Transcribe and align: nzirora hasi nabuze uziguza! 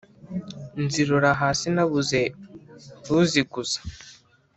nzirora 0.83 1.29
hasi 1.41 1.67
nabuze 1.75 2.19
uziguza! 3.21 3.79